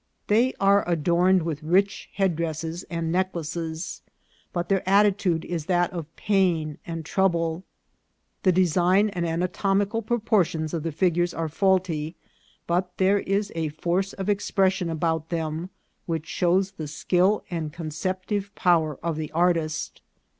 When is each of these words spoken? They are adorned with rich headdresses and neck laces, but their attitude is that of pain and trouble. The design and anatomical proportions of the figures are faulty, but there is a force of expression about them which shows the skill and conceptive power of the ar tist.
They 0.25 0.55
are 0.59 0.83
adorned 0.89 1.43
with 1.43 1.61
rich 1.61 2.09
headdresses 2.15 2.81
and 2.89 3.11
neck 3.11 3.35
laces, 3.35 4.01
but 4.51 4.67
their 4.67 4.81
attitude 4.89 5.45
is 5.45 5.67
that 5.67 5.91
of 5.93 6.07
pain 6.15 6.79
and 6.87 7.05
trouble. 7.05 7.63
The 8.41 8.51
design 8.51 9.09
and 9.09 9.27
anatomical 9.27 10.01
proportions 10.01 10.73
of 10.73 10.81
the 10.81 10.91
figures 10.91 11.35
are 11.35 11.47
faulty, 11.47 12.15
but 12.65 12.97
there 12.97 13.19
is 13.19 13.51
a 13.53 13.69
force 13.69 14.13
of 14.13 14.27
expression 14.27 14.89
about 14.89 15.29
them 15.29 15.69
which 16.07 16.25
shows 16.25 16.71
the 16.71 16.87
skill 16.87 17.43
and 17.51 17.71
conceptive 17.71 18.49
power 18.55 18.97
of 19.03 19.17
the 19.17 19.31
ar 19.33 19.53
tist. 19.53 20.01